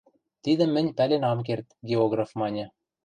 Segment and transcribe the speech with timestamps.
[0.43, 2.65] —Тидӹм мӹнь пӓлен ам керд,— географ маньы.